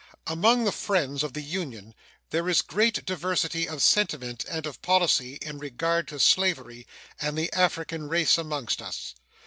[0.25, 1.93] Among the friends of the Union
[2.31, 6.87] there is great diversity of sentiment and of policy in regard to slavery
[7.21, 9.13] and the African race amongst us.